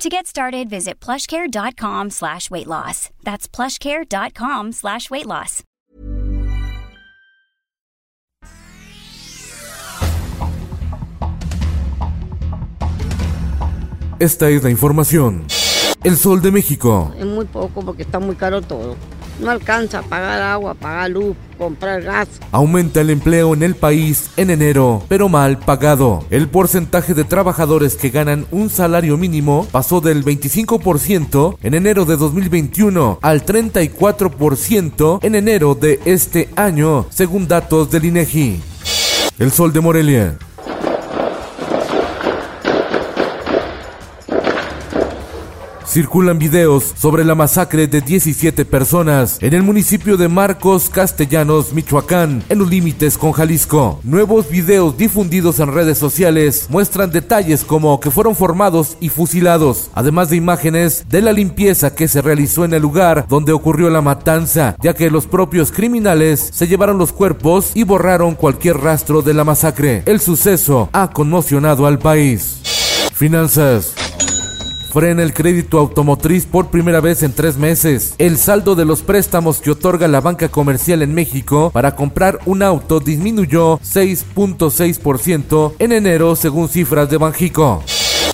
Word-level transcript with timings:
To 0.00 0.08
get 0.08 0.26
started, 0.26 0.70
visit 0.70 0.98
plushcare.com 0.98 2.08
slash 2.08 2.50
weight 2.50 2.66
loss. 2.66 3.10
That's 3.22 3.46
plushcare.com 3.46 4.72
slash 4.72 5.10
weight 5.10 5.26
loss. 5.26 5.62
Esta 14.18 14.48
es 14.48 14.62
la 14.62 14.70
información. 14.70 15.46
El 16.02 16.16
Sol 16.16 16.40
de 16.40 16.50
México. 16.50 17.12
Es 17.18 17.26
muy 17.26 17.44
poco 17.44 17.82
porque 17.82 18.02
está 18.02 18.18
muy 18.20 18.36
caro 18.36 18.62
todo. 18.62 18.96
No 19.40 19.50
alcanza 19.50 20.00
a 20.00 20.02
pagar 20.02 20.42
agua, 20.42 20.74
pagar 20.74 21.10
luz, 21.10 21.34
comprar 21.56 22.02
gas. 22.02 22.28
Aumenta 22.52 23.00
el 23.00 23.08
empleo 23.08 23.54
en 23.54 23.62
el 23.62 23.74
país 23.74 24.30
en 24.36 24.50
enero, 24.50 25.02
pero 25.08 25.28
mal 25.30 25.58
pagado. 25.58 26.24
El 26.30 26.48
porcentaje 26.48 27.14
de 27.14 27.24
trabajadores 27.24 27.96
que 27.96 28.10
ganan 28.10 28.46
un 28.50 28.68
salario 28.68 29.16
mínimo 29.16 29.66
pasó 29.72 30.00
del 30.02 30.24
25% 30.24 31.56
en 31.62 31.74
enero 31.74 32.04
de 32.04 32.16
2021 32.16 33.18
al 33.22 33.44
34% 33.44 35.20
en 35.22 35.34
enero 35.34 35.74
de 35.74 36.00
este 36.04 36.50
año, 36.56 37.06
según 37.10 37.48
datos 37.48 37.90
del 37.90 38.04
INEGI. 38.04 38.60
El 39.38 39.50
Sol 39.50 39.72
de 39.72 39.80
Morelia. 39.80 40.38
Circulan 45.90 46.38
videos 46.38 46.94
sobre 46.96 47.24
la 47.24 47.34
masacre 47.34 47.88
de 47.88 48.00
17 48.00 48.64
personas 48.64 49.38
en 49.40 49.54
el 49.54 49.64
municipio 49.64 50.16
de 50.16 50.28
Marcos 50.28 50.88
Castellanos, 50.88 51.72
Michoacán, 51.72 52.44
en 52.48 52.58
los 52.60 52.70
límites 52.70 53.18
con 53.18 53.32
Jalisco. 53.32 53.98
Nuevos 54.04 54.48
videos 54.48 54.96
difundidos 54.96 55.58
en 55.58 55.74
redes 55.74 55.98
sociales 55.98 56.66
muestran 56.68 57.10
detalles 57.10 57.64
como 57.64 57.98
que 57.98 58.12
fueron 58.12 58.36
formados 58.36 58.98
y 59.00 59.08
fusilados, 59.08 59.90
además 59.92 60.30
de 60.30 60.36
imágenes 60.36 61.06
de 61.08 61.22
la 61.22 61.32
limpieza 61.32 61.92
que 61.92 62.06
se 62.06 62.22
realizó 62.22 62.64
en 62.64 62.74
el 62.74 62.82
lugar 62.82 63.26
donde 63.28 63.50
ocurrió 63.50 63.90
la 63.90 64.00
matanza, 64.00 64.76
ya 64.80 64.94
que 64.94 65.10
los 65.10 65.26
propios 65.26 65.72
criminales 65.72 66.50
se 66.52 66.68
llevaron 66.68 66.98
los 66.98 67.12
cuerpos 67.12 67.72
y 67.74 67.82
borraron 67.82 68.36
cualquier 68.36 68.76
rastro 68.76 69.22
de 69.22 69.34
la 69.34 69.42
masacre. 69.42 70.04
El 70.06 70.20
suceso 70.20 70.88
ha 70.92 71.10
conmocionado 71.10 71.84
al 71.84 71.98
país. 71.98 72.60
Finanzas 73.12 73.94
frena 74.90 75.22
el 75.22 75.32
crédito 75.32 75.78
automotriz 75.78 76.46
por 76.46 76.68
primera 76.70 77.00
vez 77.00 77.22
en 77.22 77.32
tres 77.32 77.56
meses. 77.56 78.14
El 78.18 78.36
saldo 78.36 78.74
de 78.74 78.84
los 78.84 79.02
préstamos 79.02 79.60
que 79.60 79.70
otorga 79.70 80.08
la 80.08 80.20
banca 80.20 80.48
comercial 80.48 81.02
en 81.02 81.14
México 81.14 81.70
para 81.72 81.96
comprar 81.96 82.40
un 82.46 82.62
auto 82.62 83.00
disminuyó 83.00 83.78
6.6% 83.78 85.74
en 85.78 85.92
enero 85.92 86.36
según 86.36 86.68
cifras 86.68 87.08
de 87.10 87.16
Banjico. 87.16 87.82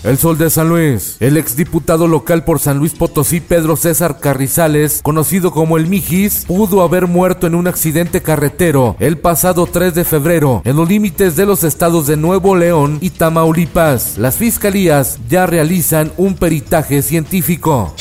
El 0.07 0.19
Sol 0.19 0.39
de 0.39 0.51
San 0.51 0.69
Luis. 0.69 1.17
El 1.19 1.37
exdiputado 1.37 2.07
local 2.07 2.45
por 2.45 2.61
San 2.61 2.79
Luis 2.79 2.95
Potosí, 2.95 3.41
Pedro 3.41 3.75
César 3.75 4.21
Carrizales, 4.21 5.01
conocido 5.03 5.51
como 5.51 5.77
el 5.77 5.89
Mijis, 5.89 6.45
pudo 6.47 6.83
haber 6.83 7.09
muerto 7.09 7.49
en 7.49 7.57
un 7.57 7.67
accidente 7.67 8.23
carretero 8.23 8.95
el 9.01 9.19
pasado 9.19 9.67
3 9.67 9.97
de 9.97 10.05
febrero 10.05 10.63
en 10.65 10.77
los 10.77 10.89
límites 10.89 11.35
de 11.35 11.45
los 11.45 11.65
estados 11.65 12.07
de 12.07 12.17
Nuevo 12.17 12.55
León 12.55 12.99
y 13.01 13.11
Tamaulipas. 13.11 14.17
Las 14.17 14.37
fiscalías 14.37 15.19
ya 15.29 15.45
realizan 15.45 16.13
un 16.17 16.37
peritaje 16.37 17.03
científico. 17.03 17.93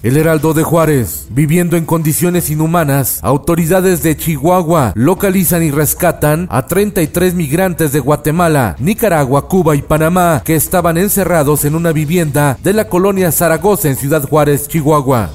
El 0.00 0.16
Heraldo 0.16 0.54
de 0.54 0.62
Juárez. 0.62 1.26
Viviendo 1.30 1.76
en 1.76 1.84
condiciones 1.84 2.50
inhumanas, 2.50 3.18
autoridades 3.22 4.00
de 4.04 4.16
Chihuahua 4.16 4.92
localizan 4.94 5.64
y 5.64 5.72
rescatan 5.72 6.46
a 6.50 6.66
33 6.66 7.34
migrantes 7.34 7.90
de 7.90 7.98
Guatemala, 7.98 8.76
Nicaragua, 8.78 9.48
Cuba 9.48 9.74
y 9.74 9.82
Panamá 9.82 10.42
que 10.44 10.54
estaban 10.54 10.98
encerrados 10.98 11.64
en 11.64 11.74
una 11.74 11.90
vivienda 11.90 12.56
de 12.62 12.74
la 12.74 12.88
colonia 12.88 13.32
Zaragoza 13.32 13.88
en 13.88 13.96
Ciudad 13.96 14.22
Juárez, 14.22 14.68
Chihuahua. 14.68 15.30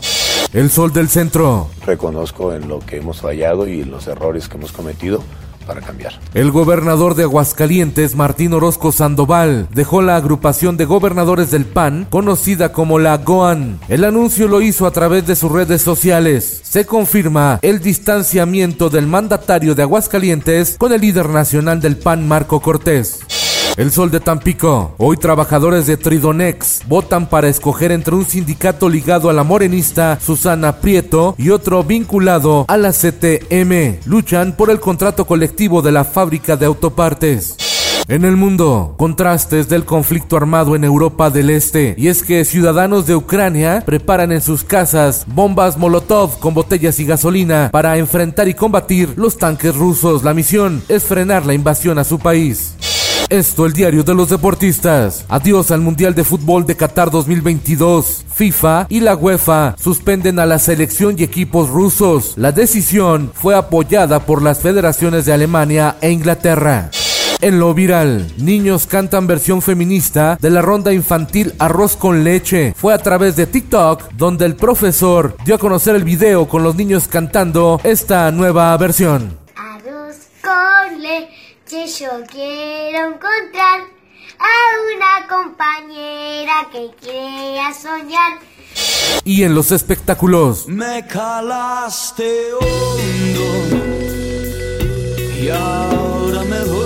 El 0.54 0.70
Sol 0.70 0.94
del 0.94 1.10
Centro. 1.10 1.68
Reconozco 1.86 2.54
en 2.54 2.70
lo 2.70 2.80
que 2.80 2.98
hemos 2.98 3.20
fallado 3.20 3.68
y 3.68 3.82
en 3.82 3.92
los 3.92 4.08
errores 4.08 4.48
que 4.48 4.56
hemos 4.56 4.72
cometido 4.72 5.24
para 5.64 5.82
cambiar. 5.82 6.14
El 6.34 6.52
gobernador 6.52 7.16
de 7.16 7.24
Aguascalientes, 7.24 8.16
Martín 8.16 8.54
Orozco 8.54 8.92
Sandoval, 8.92 9.68
dejó 9.74 10.02
la 10.02 10.16
agrupación 10.16 10.78
de 10.78 10.86
gobernadores 10.86 11.52
del 11.52 11.66
PAN, 11.66 12.08
conocida 12.10 12.72
como 12.72 13.00
la 13.00 13.18
GOAN. 13.18 13.80
El 13.88 14.04
anuncio 14.04 14.48
lo 14.48 14.62
hizo 14.62 14.86
a 14.86 14.92
través 14.92 15.26
de 15.28 15.36
sus 15.36 15.52
redes 15.52 15.82
sociales. 15.82 16.62
Se 16.64 16.86
confirma 16.86 17.60
el 17.62 17.80
distanciamiento 17.80 18.90
del 18.90 19.08
mandatario 19.08 19.76
de 19.76 19.84
Aguascalientes 19.84 20.76
con 20.78 20.94
el 20.94 21.02
líder 21.02 21.30
nacional 21.30 21.82
del 21.82 21.98
PAN, 21.98 22.28
Marco 22.28 22.60
Cortés. 22.62 23.20
El 23.76 23.92
Sol 23.92 24.12
de 24.12 24.20
Tampico. 24.20 24.94
Hoy 25.00 25.18
trabajadores 25.18 25.88
de 25.88 25.98
Tridonex 25.98 26.84
votan 26.88 27.28
para 27.28 27.48
escoger 27.48 27.92
entre 27.92 28.14
un 28.14 28.26
sindicato 28.26 28.88
ligado 28.88 29.32
a 29.32 29.34
la 29.34 29.44
morenista 29.44 30.20
Susana 30.22 30.78
Prieto 30.78 31.34
y 31.40 31.50
otro 31.50 31.84
vinculado 31.84 32.66
a 32.68 32.78
la 32.78 32.92
CTM. 32.92 33.98
Luchan 34.06 34.56
por 34.56 34.70
el 34.70 34.80
contrato 34.80 35.26
colectivo 35.26 35.82
de 35.82 35.92
la 35.92 36.04
fábrica 36.04 36.56
de 36.56 36.68
autopartes. 36.68 37.58
En 38.08 38.26
el 38.26 38.36
mundo, 38.36 38.94
contrastes 38.98 39.70
del 39.70 39.86
conflicto 39.86 40.38
armado 40.38 40.76
en 40.76 40.84
Europa 40.84 41.32
del 41.32 41.50
Este. 41.50 41.96
Y 41.98 42.10
es 42.10 42.22
que 42.22 42.46
ciudadanos 42.46 43.08
de 43.08 43.16
Ucrania 43.16 43.82
preparan 43.84 44.32
en 44.32 44.42
sus 44.42 44.64
casas 44.64 45.26
bombas 45.26 45.78
Molotov 45.78 46.38
con 46.38 46.54
botellas 46.54 47.00
y 47.00 47.06
gasolina 47.06 47.70
para 47.72 47.98
enfrentar 47.98 48.48
y 48.48 48.54
combatir 48.54 49.14
los 49.16 49.38
tanques 49.38 49.76
rusos. 49.76 50.24
La 50.24 50.36
misión 50.36 50.84
es 50.90 51.06
frenar 51.06 51.48
la 51.48 51.56
invasión 51.56 51.98
a 51.98 52.04
su 52.04 52.20
país. 52.20 52.76
Esto, 53.30 53.66
el 53.66 53.74
diario 53.74 54.04
de 54.04 54.14
los 54.14 54.30
deportistas. 54.30 55.26
Adiós 55.30 55.72
al 55.72 55.82
Mundial 55.82 56.14
de 56.14 56.24
Fútbol 56.24 56.66
de 56.66 56.76
Qatar 56.76 57.10
2022. 57.10 58.26
FIFA 58.32 58.88
y 58.90 59.00
la 59.00 59.16
UEFA 59.16 59.76
suspenden 59.80 60.40
a 60.40 60.46
la 60.46 60.60
selección 60.60 61.16
y 61.18 61.24
equipos 61.24 61.70
rusos. 61.70 62.34
La 62.36 62.52
decisión 62.52 63.32
fue 63.34 63.56
apoyada 63.56 64.26
por 64.26 64.42
las 64.42 64.60
federaciones 64.60 65.26
de 65.26 65.34
Alemania 65.34 65.98
e 66.02 66.12
Inglaterra. 66.12 66.90
En 67.42 67.60
lo 67.60 67.74
viral, 67.74 68.32
niños 68.38 68.88
cantan 68.88 69.28
versión 69.28 69.62
feminista 69.62 70.38
de 70.40 70.50
la 70.50 70.62
ronda 70.62 70.94
infantil 70.94 71.54
Arroz 71.60 71.98
con 71.98 72.24
leche. 72.24 72.74
Fue 72.78 72.94
a 72.94 73.00
través 73.00 73.36
de 73.36 73.48
TikTok 73.48 74.14
donde 74.14 74.46
el 74.46 74.56
profesor 74.56 75.36
dio 75.44 75.56
a 75.56 75.58
conocer 75.58 75.96
el 75.96 76.04
video 76.04 76.48
con 76.48 76.64
los 76.64 76.76
niños 76.76 77.08
cantando 77.08 77.82
esta 77.84 78.32
nueva 78.32 78.78
versión. 78.78 79.38
Arroz 79.56 80.16
con 80.42 81.02
leche 81.02 81.43
yo 81.74 82.10
quiero 82.32 83.14
encontrar 83.14 83.82
a 84.38 84.54
una 84.96 85.28
compañera 85.28 86.70
que 86.72 86.92
quiera 87.02 87.74
soñar. 87.74 88.40
Y 89.24 89.44
en 89.44 89.56
los 89.56 89.72
espectáculos. 89.72 90.68
Me 90.68 91.08
calaste 91.08 92.54
hondo 92.54 93.78
y 95.42 95.50
ahora 95.50 96.44
me 96.44 96.60
dueles. 96.60 96.83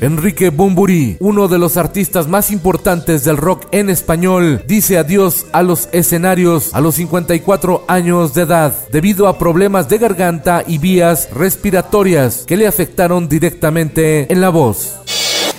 Enrique 0.00 0.50
Bumburi, 0.50 1.16
uno 1.20 1.48
de 1.48 1.58
los 1.58 1.76
artistas 1.76 2.28
más 2.28 2.50
importantes 2.50 3.24
del 3.24 3.36
rock 3.36 3.66
en 3.70 3.88
español, 3.88 4.62
dice 4.66 4.98
adiós 4.98 5.46
a 5.52 5.62
los 5.62 5.88
escenarios 5.92 6.74
a 6.74 6.80
los 6.80 6.96
54 6.96 7.84
años 7.88 8.34
de 8.34 8.42
edad 8.42 8.74
debido 8.90 9.26
a 9.26 9.38
problemas 9.38 9.88
de 9.88 9.98
garganta 9.98 10.62
y 10.66 10.78
vías 10.78 11.28
respiratorias 11.32 12.44
que 12.46 12.56
le 12.56 12.66
afectaron 12.66 13.28
directamente 13.28 14.30
en 14.30 14.40
la 14.40 14.50
voz. 14.50 14.96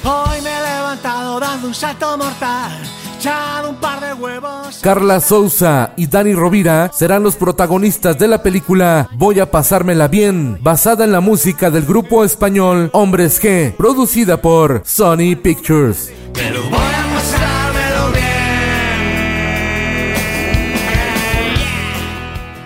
Hoy 0.04 0.42
me 0.42 0.52
he 0.52 0.62
levantado 0.62 1.40
dando 1.40 1.68
un 1.68 1.74
salto 1.74 2.18
mortal. 2.18 3.07
Echado 3.28 3.72
un 3.72 3.76
par 3.78 4.00
de 4.00 4.14
huevos. 4.14 4.78
Carla 4.82 5.20
Souza 5.20 5.92
y 5.98 6.08
Dani 6.08 6.34
Rovira 6.34 6.90
serán 6.94 7.24
los 7.24 7.36
protagonistas 7.36 8.18
de 8.18 8.28
la 8.28 8.42
película 8.42 9.10
Voy 9.14 9.40
a 9.40 9.52
pasármela 9.52 10.08
bien, 10.08 10.58
basada 10.62 11.04
en 11.04 11.12
la 11.12 11.20
música 11.20 11.70
del 11.70 11.86
grupo 11.86 12.24
español 12.24 12.90
Hombres 12.94 13.44
G, 13.44 13.76
producida 13.76 14.42
por 14.42 14.82
Sony 14.86 15.36
Pictures. 15.42 16.10
Pero 16.34 16.64
voy 16.64 16.72
a 16.72 17.14
pasármelo 17.14 18.12
bien. 18.14 18.24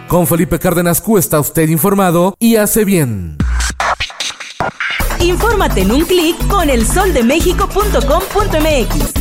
Con 0.08 0.28
Felipe 0.28 0.60
Cárdenas 0.60 1.02
Q 1.02 1.18
está 1.18 1.40
usted 1.40 1.68
informado 1.70 2.36
y 2.40 2.58
hace 2.58 2.86
bien. 2.86 3.38
Infórmate 5.20 5.82
en 5.82 5.92
un 5.92 6.06
clic 6.06 6.38
con 6.48 6.70
elsoldemexico.com.mx. 6.70 9.21